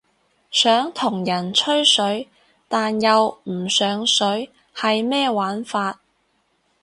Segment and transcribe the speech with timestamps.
[0.49, 2.27] 想同人吹水
[2.67, 5.99] 但又唔上水係咩玩法？